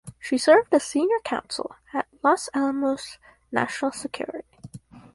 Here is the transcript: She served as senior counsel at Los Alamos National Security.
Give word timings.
She 0.19 0.39
served 0.39 0.73
as 0.73 0.83
senior 0.83 1.19
counsel 1.23 1.75
at 1.93 2.07
Los 2.23 2.49
Alamos 2.55 3.19
National 3.51 3.91
Security. 3.91 4.47